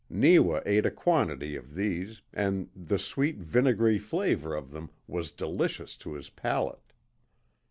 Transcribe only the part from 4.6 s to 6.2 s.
them was delicious to